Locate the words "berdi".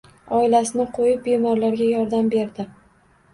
2.37-2.67